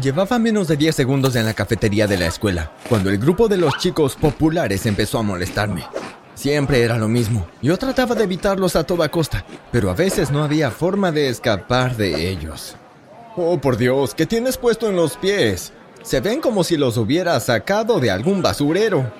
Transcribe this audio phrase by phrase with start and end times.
[0.00, 3.58] Llevaba menos de 10 segundos en la cafetería de la escuela, cuando el grupo de
[3.58, 5.84] los chicos populares empezó a molestarme.
[6.34, 7.46] Siempre era lo mismo.
[7.60, 11.96] Yo trataba de evitarlos a toda costa, pero a veces no había forma de escapar
[11.96, 12.74] de ellos.
[13.36, 15.72] Oh, por Dios, ¿qué tienes puesto en los pies?
[16.02, 19.12] Se ven como si los hubiera sacado de algún basurero.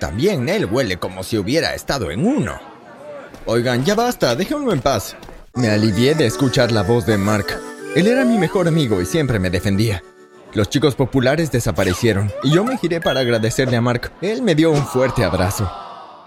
[0.00, 2.58] También él huele como si hubiera estado en uno.
[3.46, 5.16] Oigan, ya basta, déjenlo en paz.
[5.54, 7.46] Me alivié de escuchar la voz de Mark.
[7.94, 10.02] Él era mi mejor amigo y siempre me defendía.
[10.54, 14.12] Los chicos populares desaparecieron y yo me giré para agradecerle a Mark.
[14.22, 15.70] Él me dio un fuerte abrazo.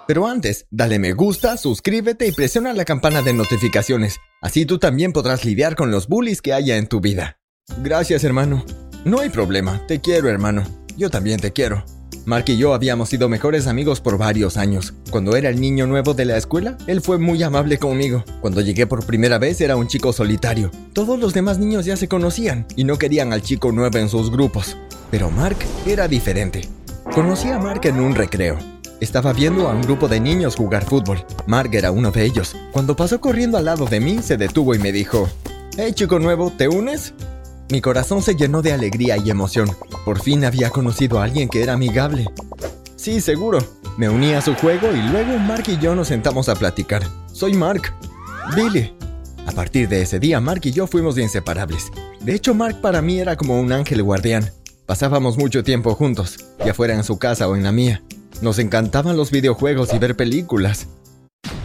[0.07, 4.17] Pero antes, dale me gusta, suscríbete y presiona la campana de notificaciones.
[4.41, 7.39] Así tú también podrás lidiar con los bullies que haya en tu vida.
[7.83, 8.65] Gracias, hermano.
[9.05, 10.63] No hay problema, te quiero, hermano.
[10.97, 11.85] Yo también te quiero.
[12.29, 14.93] Mark y yo habíamos sido mejores amigos por varios años.
[15.09, 18.23] Cuando era el niño nuevo de la escuela, él fue muy amable conmigo.
[18.39, 20.69] Cuando llegué por primera vez era un chico solitario.
[20.93, 24.29] Todos los demás niños ya se conocían y no querían al chico nuevo en sus
[24.29, 24.77] grupos.
[25.09, 25.57] Pero Mark
[25.87, 26.61] era diferente.
[27.15, 28.59] Conocí a Mark en un recreo.
[28.99, 31.25] Estaba viendo a un grupo de niños jugar fútbol.
[31.47, 32.55] Mark era uno de ellos.
[32.71, 35.27] Cuando pasó corriendo al lado de mí, se detuvo y me dijo,
[35.77, 37.11] Hey chico nuevo, ¿te unes?
[37.71, 39.69] Mi corazón se llenó de alegría y emoción.
[40.03, 42.25] Por fin había conocido a alguien que era amigable.
[42.95, 43.59] Sí, seguro.
[43.95, 47.03] Me uní a su juego y luego Mark y yo nos sentamos a platicar.
[47.31, 47.93] Soy Mark.
[48.55, 48.91] Billy.
[49.45, 51.91] A partir de ese día, Mark y yo fuimos inseparables.
[52.21, 54.49] De hecho, Mark para mí era como un ángel guardián.
[54.87, 58.01] Pasábamos mucho tiempo juntos, ya fuera en su casa o en la mía.
[58.41, 60.87] Nos encantaban los videojuegos y ver películas.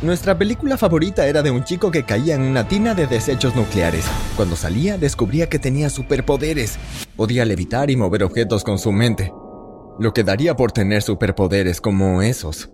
[0.05, 4.05] Nuestra película favorita era de un chico que caía en una tina de desechos nucleares.
[4.37, 6.79] Cuando salía descubría que tenía superpoderes.
[7.17, 9.33] Podía levitar y mover objetos con su mente.
[9.99, 12.69] Lo que daría por tener superpoderes como esos.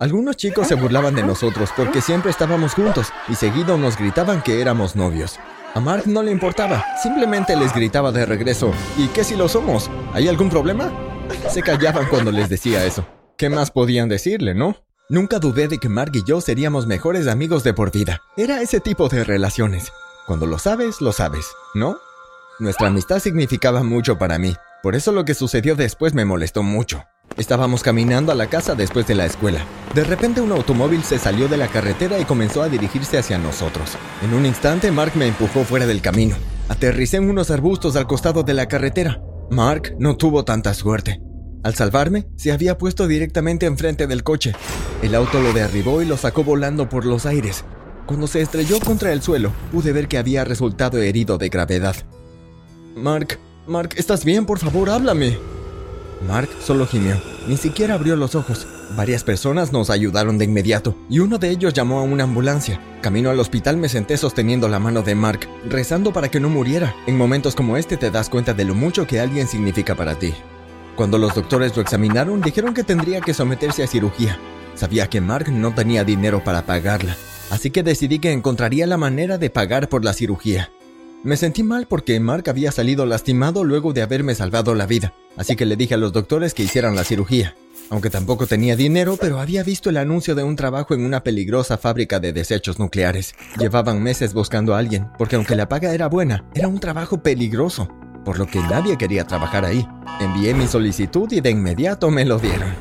[0.00, 4.60] Algunos chicos se burlaban de nosotros porque siempre estábamos juntos y seguido nos gritaban que
[4.60, 5.38] éramos novios.
[5.74, 9.88] A Mark no le importaba, simplemente les gritaba de regreso, ¿y qué si lo somos?
[10.12, 10.92] ¿Hay algún problema?
[11.48, 13.06] Se callaban cuando les decía eso.
[13.38, 14.76] ¿Qué más podían decirle, no?
[15.10, 18.22] Nunca dudé de que Mark y yo seríamos mejores amigos de por vida.
[18.38, 19.92] Era ese tipo de relaciones.
[20.26, 21.98] Cuando lo sabes, lo sabes, ¿no?
[22.58, 24.54] Nuestra amistad significaba mucho para mí.
[24.82, 27.04] Por eso lo que sucedió después me molestó mucho.
[27.36, 29.66] Estábamos caminando a la casa después de la escuela.
[29.94, 33.98] De repente un automóvil se salió de la carretera y comenzó a dirigirse hacia nosotros.
[34.22, 36.36] En un instante Mark me empujó fuera del camino.
[36.70, 39.20] Aterricé en unos arbustos al costado de la carretera.
[39.50, 41.20] Mark no tuvo tanta suerte.
[41.64, 44.52] Al salvarme, se había puesto directamente enfrente del coche.
[45.02, 47.64] El auto lo derribó y lo sacó volando por los aires.
[48.04, 51.96] Cuando se estrelló contra el suelo, pude ver que había resultado herido de gravedad.
[52.94, 54.44] Mark, Mark, ¿estás bien?
[54.44, 55.38] Por favor, háblame.
[56.28, 58.66] Mark solo gimió, ni siquiera abrió los ojos.
[58.94, 62.78] Varias personas nos ayudaron de inmediato y uno de ellos llamó a una ambulancia.
[63.00, 66.94] Camino al hospital me senté sosteniendo la mano de Mark, rezando para que no muriera.
[67.06, 70.34] En momentos como este te das cuenta de lo mucho que alguien significa para ti.
[70.96, 74.38] Cuando los doctores lo examinaron, dijeron que tendría que someterse a cirugía.
[74.74, 77.16] Sabía que Mark no tenía dinero para pagarla,
[77.50, 80.70] así que decidí que encontraría la manera de pagar por la cirugía.
[81.24, 85.56] Me sentí mal porque Mark había salido lastimado luego de haberme salvado la vida, así
[85.56, 87.56] que le dije a los doctores que hicieran la cirugía.
[87.90, 91.76] Aunque tampoco tenía dinero, pero había visto el anuncio de un trabajo en una peligrosa
[91.76, 93.34] fábrica de desechos nucleares.
[93.58, 97.88] Llevaban meses buscando a alguien, porque aunque la paga era buena, era un trabajo peligroso
[98.24, 99.86] por lo que nadie quería trabajar ahí.
[100.20, 102.72] Envié mi solicitud y de inmediato me lo dieron.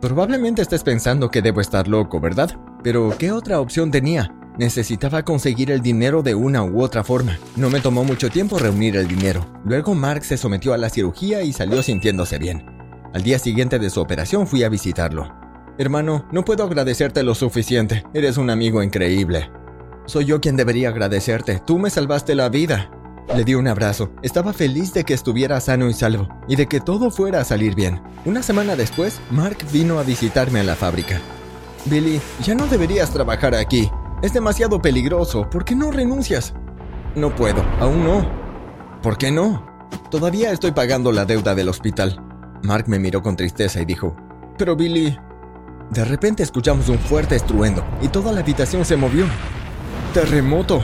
[0.00, 2.50] Probablemente estés pensando que debo estar loco, ¿verdad?
[2.82, 4.34] Pero ¿qué otra opción tenía?
[4.58, 7.38] Necesitaba conseguir el dinero de una u otra forma.
[7.56, 9.44] No me tomó mucho tiempo reunir el dinero.
[9.64, 12.64] Luego Mark se sometió a la cirugía y salió sintiéndose bien.
[13.12, 15.34] Al día siguiente de su operación fui a visitarlo.
[15.76, 18.04] Hermano, no puedo agradecerte lo suficiente.
[18.14, 19.50] Eres un amigo increíble.
[20.06, 21.60] Soy yo quien debería agradecerte.
[21.66, 22.90] Tú me salvaste la vida.
[23.32, 24.10] Le di un abrazo.
[24.22, 27.74] Estaba feliz de que estuviera sano y salvo y de que todo fuera a salir
[27.74, 28.02] bien.
[28.24, 31.20] Una semana después, Mark vino a visitarme a la fábrica.
[31.86, 33.90] Billy, ya no deberías trabajar aquí.
[34.22, 35.48] Es demasiado peligroso.
[35.50, 36.54] ¿Por qué no renuncias?
[37.14, 38.28] No puedo, aún no.
[39.02, 39.66] ¿Por qué no?
[40.10, 42.20] Todavía estoy pagando la deuda del hospital.
[42.62, 44.16] Mark me miró con tristeza y dijo,
[44.58, 45.18] Pero Billy...
[45.90, 49.26] De repente escuchamos un fuerte estruendo y toda la habitación se movió.
[50.14, 50.82] ¡Terremoto!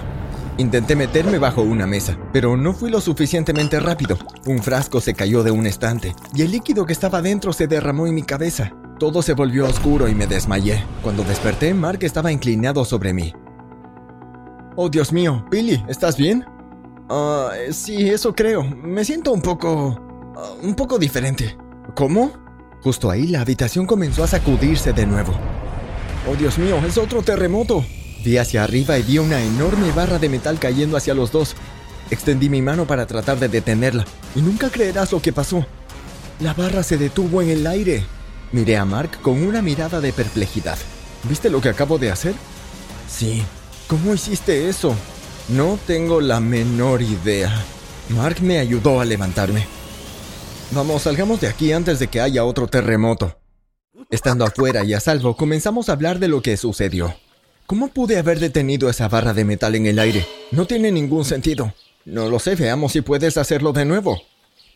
[0.60, 4.18] Intenté meterme bajo una mesa, pero no fui lo suficientemente rápido.
[4.44, 8.06] Un frasco se cayó de un estante y el líquido que estaba dentro se derramó
[8.06, 8.70] en mi cabeza.
[8.98, 10.84] Todo se volvió oscuro y me desmayé.
[11.02, 13.32] Cuando desperté, Mark estaba inclinado sobre mí.
[14.76, 16.44] Oh, Dios mío, Billy, ¿estás bien?
[17.08, 18.62] Ah, sí, eso creo.
[18.62, 19.98] Me siento un poco...
[20.36, 21.56] Ah, un poco diferente.
[21.94, 22.32] ¿Cómo?
[22.82, 25.32] Justo ahí la habitación comenzó a sacudirse de nuevo.
[26.30, 27.82] Oh, Dios mío, es otro terremoto.
[28.25, 31.56] Vi hacia arriba y vi una enorme barra de metal cayendo hacia los dos.
[32.11, 35.64] Extendí mi mano para tratar de detenerla y nunca creerás lo que pasó.
[36.40, 38.05] La barra se detuvo en el aire.
[38.52, 40.78] Miré a Mark con una mirada de perplejidad.
[41.28, 42.34] ¿Viste lo que acabo de hacer?
[43.08, 43.43] Sí.
[43.87, 44.94] ¿Cómo hiciste eso?
[45.49, 47.52] No tengo la menor idea.
[48.11, 49.66] Mark me ayudó a levantarme.
[50.73, 53.37] Vamos, salgamos de aquí antes de que haya otro terremoto.
[54.11, 57.14] Estando afuera y a salvo, comenzamos a hablar de lo que sucedió.
[57.70, 60.26] ¿Cómo pude haber detenido esa barra de metal en el aire?
[60.50, 61.72] No tiene ningún sentido.
[62.05, 64.20] No lo sé, veamos si puedes hacerlo de nuevo.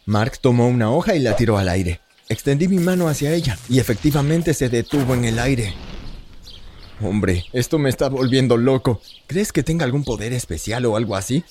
[0.06, 1.98] Mark tomó una hoja y la tiró al aire.
[2.28, 5.74] Extendí mi mano hacia ella y efectivamente se detuvo en el aire.
[7.00, 9.00] Hombre, esto me está volviendo loco.
[9.26, 11.42] ¿Crees que tenga algún poder especial o algo así?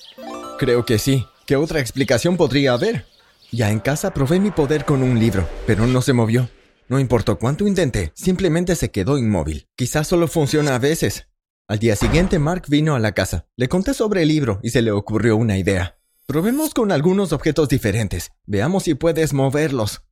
[0.58, 1.26] Creo que sí.
[1.46, 3.04] ¿Qué otra explicación podría haber?
[3.52, 6.48] Ya en casa probé mi poder con un libro, pero no se movió.
[6.88, 9.66] No importó cuánto intenté, simplemente se quedó inmóvil.
[9.76, 11.26] Quizás solo funciona a veces.
[11.74, 13.46] Al día siguiente Mark vino a la casa.
[13.56, 15.98] Le conté sobre el libro y se le ocurrió una idea.
[16.24, 18.30] Probemos con algunos objetos diferentes.
[18.46, 20.02] Veamos si puedes moverlos.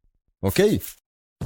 [0.40, 0.58] Ok.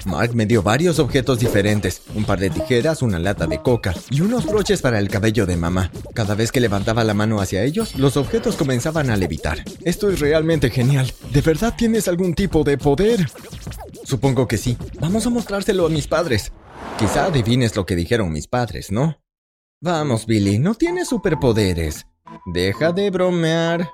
[0.06, 4.22] Mark me dio varios objetos diferentes, un par de tijeras, una lata de coca y
[4.22, 5.92] unos broches para el cabello de mamá.
[6.14, 9.64] Cada vez que levantaba la mano hacia ellos, los objetos comenzaban a levitar.
[9.84, 11.12] Esto es realmente genial.
[11.30, 13.28] ¿De verdad tienes algún tipo de poder?
[14.04, 14.78] Supongo que sí.
[14.98, 16.52] Vamos a mostrárselo a mis padres.
[16.98, 19.18] Quizá adivines lo que dijeron mis padres, ¿no?
[19.82, 22.06] Vamos, Billy, no tienes superpoderes.
[22.46, 23.90] Deja de bromear.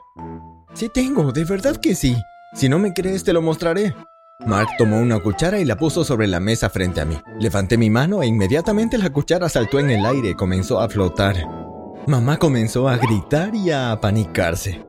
[0.74, 2.16] Sí tengo, de verdad que sí.
[2.54, 3.92] Si no me crees, te lo mostraré.
[4.46, 7.18] Mark tomó una cuchara y la puso sobre la mesa frente a mí.
[7.40, 11.36] Levanté mi mano e inmediatamente la cuchara saltó en el aire y comenzó a flotar.
[12.06, 14.86] Mamá comenzó a gritar y a apanicarse.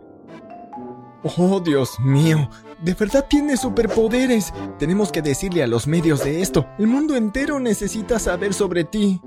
[1.37, 2.49] Oh, Dios mío,
[2.83, 4.53] de verdad tienes superpoderes.
[4.77, 6.67] Tenemos que decirle a los medios de esto.
[6.77, 9.21] El mundo entero necesita saber sobre ti.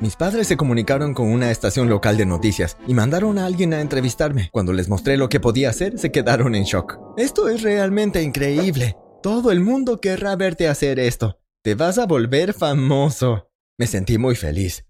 [0.00, 3.80] Mis padres se comunicaron con una estación local de noticias y mandaron a alguien a
[3.80, 4.48] entrevistarme.
[4.52, 7.00] Cuando les mostré lo que podía hacer, se quedaron en shock.
[7.16, 8.96] Esto es realmente increíble.
[9.24, 11.40] Todo el mundo querrá verte hacer esto.
[11.64, 13.50] Te vas a volver famoso.
[13.76, 14.84] Me sentí muy feliz.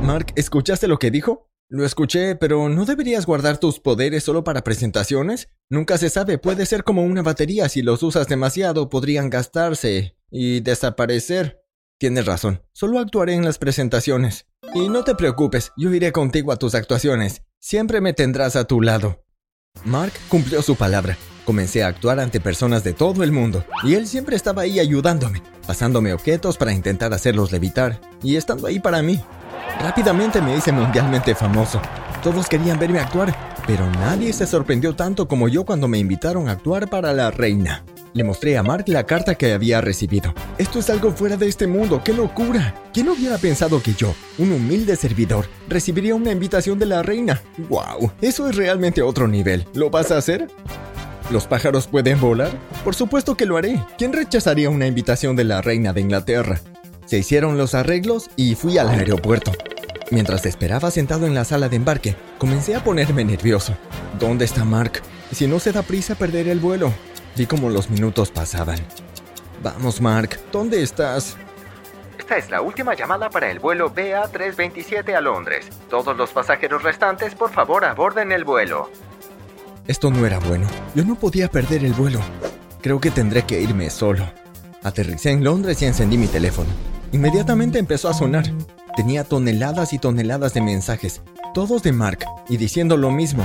[0.00, 1.50] Mark, ¿escuchaste lo que dijo?
[1.68, 5.48] Lo escuché, pero ¿no deberías guardar tus poderes solo para presentaciones?
[5.68, 10.60] Nunca se sabe, puede ser como una batería, si los usas demasiado podrían gastarse y
[10.60, 11.60] desaparecer.
[11.98, 14.46] Tienes razón, solo actuaré en las presentaciones.
[14.72, 17.42] Y no te preocupes, yo iré contigo a tus actuaciones.
[17.58, 19.24] Siempre me tendrás a tu lado.
[19.84, 21.18] Mark cumplió su palabra.
[21.44, 25.42] Comencé a actuar ante personas de todo el mundo, y él siempre estaba ahí ayudándome,
[25.66, 29.20] pasándome objetos para intentar hacerlos levitar, y estando ahí para mí.
[29.80, 31.80] Rápidamente me hice mundialmente famoso.
[32.22, 33.34] Todos querían verme actuar,
[33.66, 37.84] pero nadie se sorprendió tanto como yo cuando me invitaron a actuar para la reina.
[38.14, 40.34] Le mostré a Mark la carta que había recibido.
[40.56, 42.74] Esto es algo fuera de este mundo, ¡qué locura!
[42.92, 47.42] ¿Quién hubiera pensado que yo, un humilde servidor, recibiría una invitación de la reina?
[47.68, 48.12] ¡Wow!
[48.20, 49.66] Eso es realmente otro nivel.
[49.74, 50.48] ¿Lo vas a hacer?
[51.30, 52.50] ¿Los pájaros pueden volar?
[52.84, 53.84] Por supuesto que lo haré.
[53.98, 56.60] ¿Quién rechazaría una invitación de la reina de Inglaterra?
[57.04, 59.52] Se hicieron los arreglos y fui al aeropuerto.
[60.10, 63.76] Mientras esperaba sentado en la sala de embarque, comencé a ponerme nervioso.
[64.18, 65.02] ¿Dónde está Mark?
[65.32, 66.94] Si no se da prisa, perderé el vuelo.
[67.38, 68.80] Vi como los minutos pasaban.
[69.62, 71.36] Vamos, Mark, ¿dónde estás?
[72.18, 75.68] Esta es la última llamada para el vuelo BA327 a Londres.
[75.88, 78.90] Todos los pasajeros restantes, por favor, aborden el vuelo.
[79.86, 80.66] Esto no era bueno.
[80.96, 82.18] Yo no podía perder el vuelo.
[82.82, 84.28] Creo que tendré que irme solo.
[84.82, 86.70] Aterricé en Londres y encendí mi teléfono.
[87.12, 88.46] Inmediatamente empezó a sonar.
[88.96, 91.22] Tenía toneladas y toneladas de mensajes,
[91.54, 93.44] todos de Mark, y diciendo lo mismo.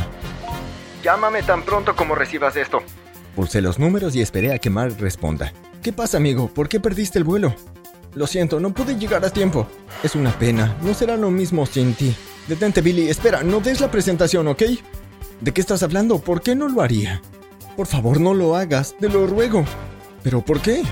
[1.03, 2.81] Llámame tan pronto como recibas esto.
[3.35, 5.53] Pulsé los números y esperé a que Mark responda.
[5.81, 6.49] ¿Qué pasa, amigo?
[6.49, 7.55] ¿Por qué perdiste el vuelo?
[8.13, 9.67] Lo siento, no pude llegar a tiempo.
[10.03, 12.15] Es una pena, no será lo mismo sin ti.
[12.47, 14.61] Detente, Billy, espera, no des la presentación, ¿ok?
[15.41, 16.19] ¿De qué estás hablando?
[16.19, 17.21] ¿Por qué no lo haría?
[17.75, 19.65] Por favor, no lo hagas, te lo ruego.
[20.21, 20.83] ¿Pero por qué?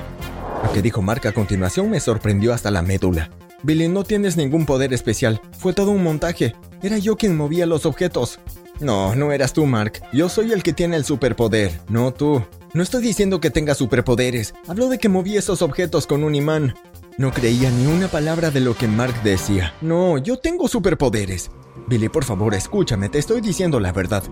[0.63, 3.29] Lo que dijo Mark a continuación me sorprendió hasta la médula.
[3.61, 5.39] Billy, no tienes ningún poder especial.
[5.59, 6.55] Fue todo un montaje.
[6.81, 8.39] Era yo quien movía los objetos.
[8.81, 10.01] No, no eras tú, Mark.
[10.11, 12.43] Yo soy el que tiene el superpoder, no tú.
[12.73, 14.55] No estoy diciendo que tenga superpoderes.
[14.67, 16.73] Hablo de que moví esos objetos con un imán.
[17.17, 19.73] No creía ni una palabra de lo que Mark decía.
[19.81, 21.51] No, yo tengo superpoderes.
[21.87, 24.23] Billy, por favor, escúchame, te estoy diciendo la verdad.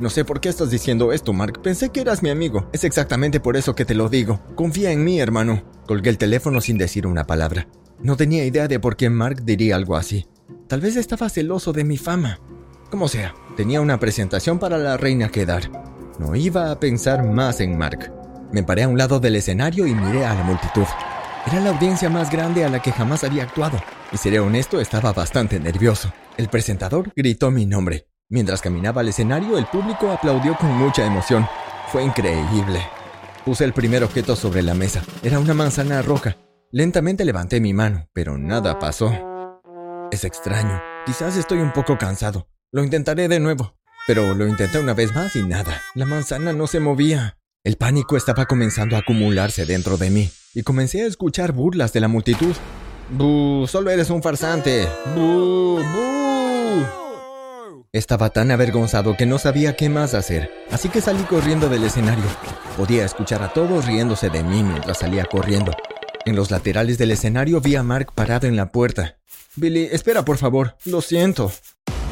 [0.00, 1.62] No sé por qué estás diciendo esto, Mark.
[1.62, 2.68] Pensé que eras mi amigo.
[2.72, 4.40] Es exactamente por eso que te lo digo.
[4.56, 5.62] Confía en mí, hermano.
[5.86, 7.68] Colgué el teléfono sin decir una palabra.
[8.00, 10.26] No tenía idea de por qué Mark diría algo así.
[10.66, 12.40] Tal vez estaba celoso de mi fama.
[12.94, 15.68] Como sea, tenía una presentación para la reina que dar.
[16.20, 18.12] No iba a pensar más en Mark.
[18.52, 20.86] Me paré a un lado del escenario y miré a la multitud.
[21.44, 23.80] Era la audiencia más grande a la que jamás había actuado.
[24.12, 26.12] Y seré honesto, estaba bastante nervioso.
[26.36, 28.06] El presentador gritó mi nombre.
[28.28, 31.48] Mientras caminaba al escenario, el público aplaudió con mucha emoción.
[31.88, 32.80] Fue increíble.
[33.44, 35.02] Puse el primer objeto sobre la mesa.
[35.24, 36.36] Era una manzana roja.
[36.70, 39.12] Lentamente levanté mi mano, pero nada pasó.
[40.12, 40.80] Es extraño.
[41.06, 42.46] Quizás estoy un poco cansado.
[42.74, 43.76] Lo intentaré de nuevo.
[44.04, 45.80] Pero lo intenté una vez más y nada.
[45.94, 47.38] La manzana no se movía.
[47.62, 52.00] El pánico estaba comenzando a acumularse dentro de mí y comencé a escuchar burlas de
[52.00, 52.52] la multitud.
[53.10, 53.68] ¡Bú!
[53.68, 54.88] Solo eres un farsante.
[55.14, 55.78] ¡Bú!
[55.84, 56.84] ¡Bú!
[57.92, 62.24] Estaba tan avergonzado que no sabía qué más hacer, así que salí corriendo del escenario.
[62.76, 65.70] Podía escuchar a todos riéndose de mí mientras salía corriendo.
[66.24, 69.16] En los laterales del escenario vi a Mark parado en la puerta.
[69.54, 71.52] Billy, espera por favor, lo siento.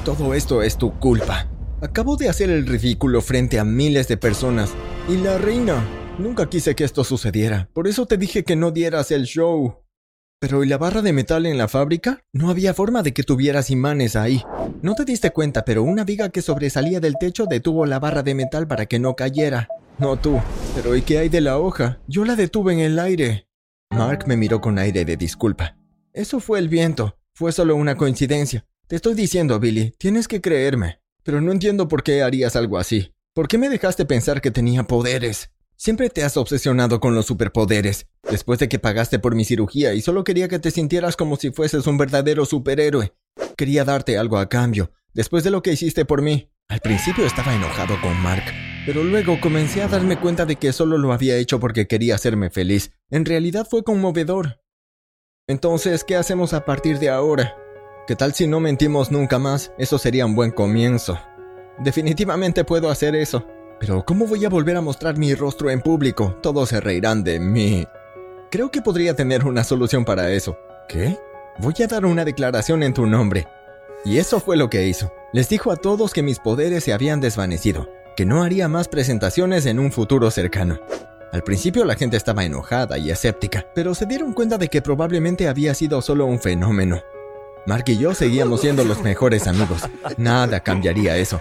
[0.05, 1.49] Todo esto es tu culpa.
[1.81, 4.73] Acabo de hacer el ridículo frente a miles de personas.
[5.09, 5.81] Y la reina.
[6.19, 9.77] Nunca quise que esto sucediera, por eso te dije que no dieras el show.
[10.41, 12.21] Pero ¿y la barra de metal en la fábrica?
[12.33, 14.43] No había forma de que tuvieras imanes ahí.
[14.83, 18.35] No te diste cuenta, pero una viga que sobresalía del techo detuvo la barra de
[18.35, 19.69] metal para que no cayera.
[19.99, 20.41] No tú.
[20.75, 22.01] Pero ¿y qué hay de la hoja?
[22.09, 23.47] Yo la detuve en el aire.
[23.91, 25.77] Mark me miró con aire de disculpa.
[26.13, 27.17] Eso fue el viento.
[27.35, 28.67] Fue solo una coincidencia.
[28.93, 31.01] Te estoy diciendo, Billy, tienes que creerme.
[31.23, 33.15] Pero no entiendo por qué harías algo así.
[33.33, 35.51] ¿Por qué me dejaste pensar que tenía poderes?
[35.77, 40.03] Siempre te has obsesionado con los superpoderes, después de que pagaste por mi cirugía y
[40.03, 43.15] solo quería que te sintieras como si fueses un verdadero superhéroe.
[43.57, 46.51] Quería darte algo a cambio, después de lo que hiciste por mí.
[46.69, 48.45] Al principio estaba enojado con Mark,
[48.85, 52.51] pero luego comencé a darme cuenta de que solo lo había hecho porque quería hacerme
[52.51, 52.93] feliz.
[53.09, 54.61] En realidad fue conmovedor.
[55.49, 57.57] Entonces, ¿qué hacemos a partir de ahora?
[58.05, 59.73] ¿Qué tal si no mentimos nunca más?
[59.79, 61.17] Eso sería un buen comienzo.
[61.79, 63.47] Definitivamente puedo hacer eso.
[63.79, 66.37] Pero ¿cómo voy a volver a mostrar mi rostro en público?
[66.43, 67.87] Todos se reirán de mí.
[68.51, 70.59] Creo que podría tener una solución para eso.
[70.89, 71.17] ¿Qué?
[71.59, 73.47] Voy a dar una declaración en tu nombre.
[74.05, 75.13] Y eso fue lo que hizo.
[75.33, 79.65] Les dijo a todos que mis poderes se habían desvanecido, que no haría más presentaciones
[79.65, 80.81] en un futuro cercano.
[81.31, 85.47] Al principio la gente estaba enojada y escéptica, pero se dieron cuenta de que probablemente
[85.47, 87.01] había sido solo un fenómeno.
[87.65, 89.83] Mark y yo seguíamos siendo los mejores amigos.
[90.17, 91.41] Nada cambiaría eso.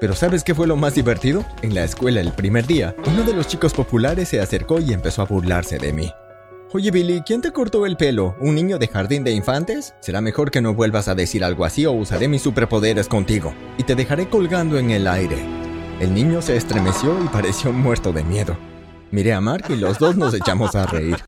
[0.00, 1.44] Pero ¿sabes qué fue lo más divertido?
[1.62, 5.22] En la escuela el primer día, uno de los chicos populares se acercó y empezó
[5.22, 6.10] a burlarse de mí.
[6.72, 8.34] Oye Billy, ¿quién te cortó el pelo?
[8.40, 9.94] ¿Un niño de jardín de infantes?
[10.00, 13.84] Será mejor que no vuelvas a decir algo así o usaré mis superpoderes contigo y
[13.84, 15.36] te dejaré colgando en el aire.
[16.00, 18.56] El niño se estremeció y pareció muerto de miedo.
[19.12, 21.18] Miré a Mark y los dos nos echamos a reír.